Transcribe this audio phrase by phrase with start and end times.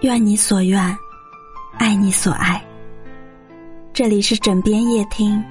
[0.00, 0.80] 愿你所愿，
[1.78, 2.62] 爱你所爱。
[3.92, 5.42] 这里是枕边夜听，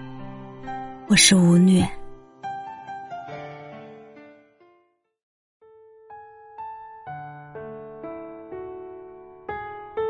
[1.07, 1.88] 我是吴虐。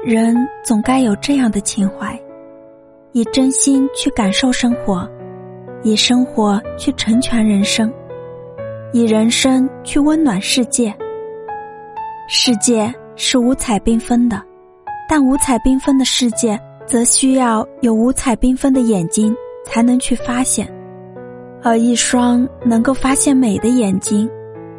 [0.03, 2.19] 人总该有这样的情怀，
[3.11, 5.07] 以真心去感受生活，
[5.83, 7.93] 以生活去成全人生，
[8.91, 10.91] 以人生去温暖世界。
[12.33, 14.41] 世界是五彩缤纷的，
[15.09, 19.35] 但五彩缤纷的世界，则需要有五彩缤纷的眼睛
[19.65, 20.65] 才能去发现，
[21.61, 24.31] 而一双能够发现美的眼睛，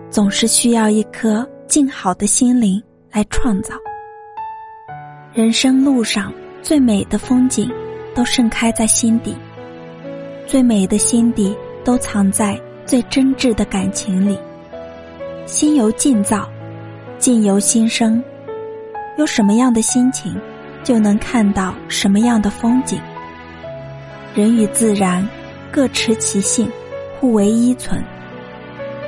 [0.09, 3.75] 总是需要一颗静好的心灵来创造。
[5.35, 6.33] 人生路上
[6.63, 7.71] 最美的风景，
[8.15, 9.35] 都盛开在心底；
[10.47, 14.39] 最美的心底，都藏在最真挚的感情里。
[15.45, 16.49] 心由境造，
[17.23, 18.21] 境由心生。
[19.17, 20.37] 有什么样的心情，
[20.83, 23.01] 就能看到什么样的风景。
[24.35, 25.25] 人与自然
[25.71, 26.69] 各持其性，
[27.21, 28.03] 互为依存。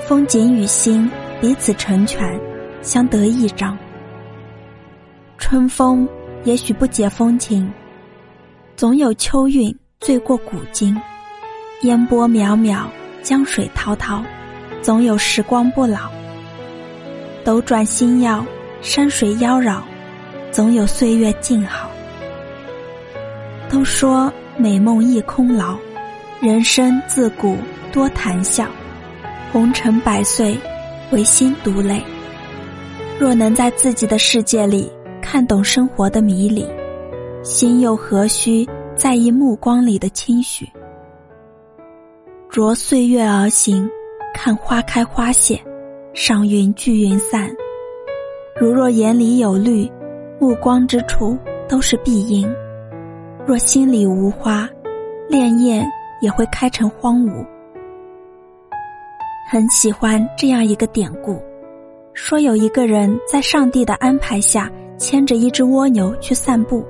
[0.07, 2.41] 风景与心彼此成全，
[2.83, 3.77] 相得益彰。
[5.37, 6.09] 春风
[6.45, 7.69] 也许不解风情，
[8.77, 10.97] 总有秋韵醉过古今。
[11.83, 12.85] 烟波渺渺，
[13.25, 14.23] 江水滔滔，
[14.81, 16.13] 总有时光不老。
[17.45, 18.45] 斗转星耀，
[18.81, 19.81] 山水妖娆，
[20.51, 21.91] 总有岁月静好。
[23.69, 25.77] 都说美梦亦空劳，
[26.41, 27.57] 人生自古
[27.93, 28.67] 多谈笑。
[29.53, 30.59] 红尘百岁，
[31.13, 32.03] 唯心独累。
[33.19, 34.91] 若能在自己的世界里。
[35.27, 36.69] 看懂生活的迷离，
[37.43, 40.69] 心又何须在意目光里的轻许？
[42.51, 43.91] 着岁月而行，
[44.35, 45.59] 看花开花谢，
[46.15, 47.51] 赏云聚云散。
[48.61, 49.91] 如若眼里有绿，
[50.39, 51.37] 目光之处
[51.69, 52.49] 都是碧荫；
[53.45, 54.71] 若心里无花，
[55.29, 55.85] 潋滟
[56.21, 57.45] 也会开成荒芜。
[59.51, 61.43] 很喜欢这样一个典故，
[62.13, 64.71] 说有一个人在上帝的安排下。
[64.97, 66.87] 牵着一只蜗牛去散步，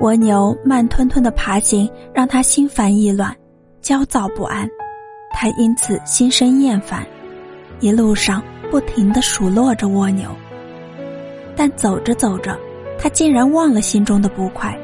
[0.00, 3.34] 蜗牛慢吞吞的爬行，让他心烦意乱、
[3.80, 4.68] 焦躁不安。
[5.30, 7.04] 他因此心生厌烦，
[7.84, 10.26] 一路上不停的数落着蜗牛。
[11.54, 12.58] 但走着走着，
[12.98, 14.74] 他竟然忘了心中的不快，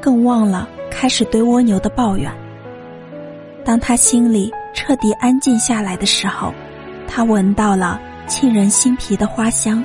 [0.00, 2.32] 更忘了开始对蜗牛的抱怨。
[3.66, 6.54] 当他心里彻底安静下来的时候，
[7.06, 9.84] 他闻到了沁人心脾的花香。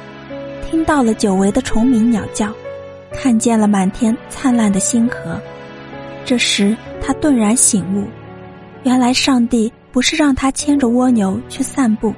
[0.65, 2.49] 听到了久违的虫鸣鸟叫，
[3.11, 5.37] 看见了满天灿烂的星河，
[6.23, 8.07] 这时他顿然醒悟，
[8.83, 12.11] 原来上帝不是让他牵着蜗牛去散步，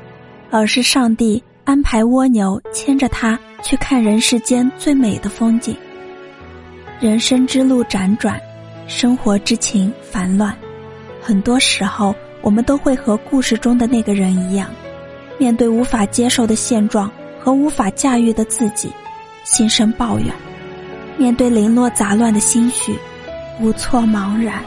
[0.50, 5.76] 而是上帝安排蜗牛牵着他去看人世间最美的风景。
[7.00, 8.40] 人生之路辗转，
[8.88, 10.56] 生活之情烦乱，
[11.22, 14.70] 很多时候我们都会和故事中的那个人一样，
[15.38, 17.12] 面对无法接受的现状。
[17.38, 18.90] 和无法驾驭的自己，
[19.44, 20.34] 心生抱怨；
[21.16, 22.98] 面对零落杂乱的心绪，
[23.62, 24.64] 无措茫然。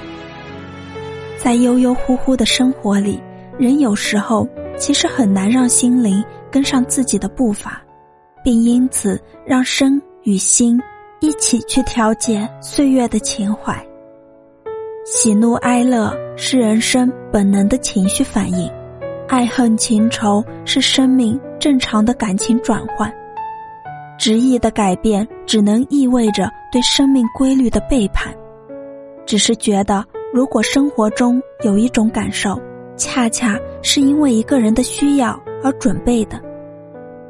[1.36, 3.20] 在悠悠忽忽的生活里，
[3.58, 7.82] 人有时候其实很难让心灵跟上自己的步伐，
[8.42, 10.80] 并因此让身与心
[11.20, 13.76] 一起去调节岁月的情怀。
[15.04, 18.70] 喜怒哀乐是人生本能的情绪反应，
[19.26, 21.38] 爱恨情仇是生命。
[21.60, 23.12] 正常的感情转换，
[24.16, 28.32] 执意的改变，只能意味着对生命规律的背叛。
[29.26, 32.56] 只是觉得，如果生活中有一种感受，
[32.98, 36.36] 恰恰是因为一个人的需要而准备的；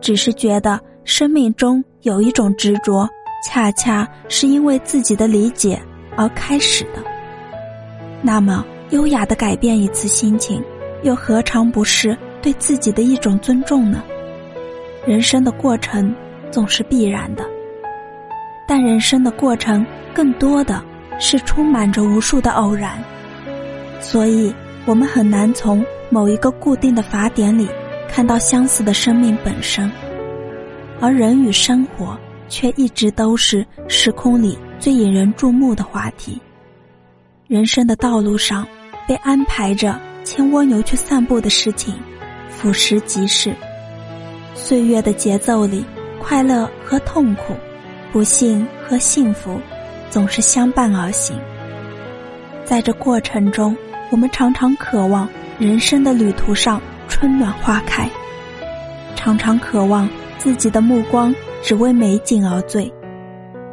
[0.00, 3.06] 只是觉得生命中有一种执着，
[3.44, 5.78] 恰恰是因为自己的理解
[6.16, 7.02] 而开始的。
[8.22, 10.64] 那么，优雅的改变一次心情，
[11.02, 14.02] 又何尝不是对自己的一种尊重呢？
[15.06, 16.14] 人生的过程
[16.50, 17.44] 总是必然的，
[18.66, 20.82] 但人生的过程更多的
[21.20, 22.98] 是充满着无数的偶然，
[24.00, 24.52] 所以
[24.88, 27.68] 我们很难从某一个固定的法典里
[28.08, 29.92] 看到相似的生命本身，
[30.98, 32.18] 而人与生活
[32.48, 36.40] 却一直都是时空里最引人注目的话题。
[37.48, 38.66] 人生的道路上，
[39.06, 41.94] 被安排着牵蜗牛去散步的事情，
[42.48, 43.54] 俯拾即是。
[44.54, 45.84] 岁月的节奏里，
[46.18, 47.52] 快乐和痛苦，
[48.10, 49.60] 不幸和幸福，
[50.08, 51.38] 总是相伴而行。
[52.64, 53.76] 在这过程中，
[54.10, 55.28] 我们常常渴望
[55.58, 58.08] 人生的旅途上春暖花开，
[59.14, 60.08] 常常渴望
[60.38, 62.90] 自己的目光只为美景而醉。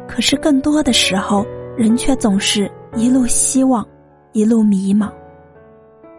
[0.06, 1.46] 可是更多的时候，
[1.76, 3.86] 人却总是一路希望，
[4.32, 5.10] 一路迷茫。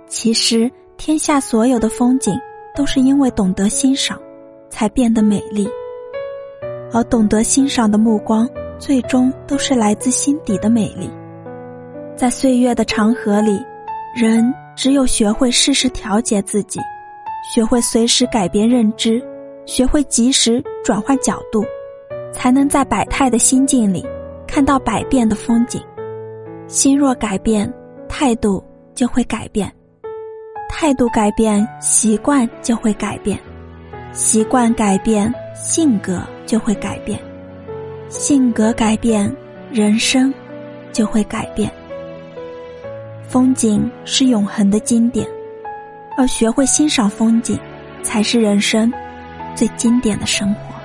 [0.07, 2.33] 其实，天下所有的风景，
[2.75, 4.19] 都是因为懂得欣赏，
[4.69, 5.69] 才变得美丽。
[6.91, 8.49] 而懂得欣赏的目光，
[8.79, 11.07] 最终都是来自心底的美丽。
[12.15, 13.61] 在岁月的长河里，
[14.15, 16.79] 人只有学会适时调节自己，
[17.53, 19.23] 学会随时改变认知，
[19.65, 21.63] 学会及时转换角度，
[22.33, 24.05] 才能在百态的心境里
[24.47, 25.81] 看到百变的风景。
[26.67, 27.71] 心若改变，
[28.09, 28.63] 态度
[28.95, 29.69] 就会改变；
[30.67, 33.37] 态度改变，习惯就会改变；
[34.13, 37.19] 习惯改变，性格就会改变；
[38.09, 39.31] 性格改变，
[39.71, 40.33] 人生
[40.91, 41.71] 就会改变。
[43.27, 45.27] 风景是永恒的经典，
[46.17, 47.59] 而学会欣赏风景，
[48.01, 48.91] 才是人生
[49.53, 50.76] 最经典的生活。